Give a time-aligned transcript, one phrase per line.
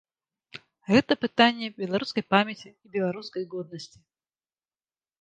[0.91, 3.99] Гэта пытанне беларускай памяці і беларускай годнасці.